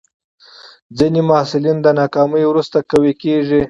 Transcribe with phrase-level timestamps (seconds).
[0.97, 3.59] ځینې محصلین د ناکامۍ وروسته قوي کېږي.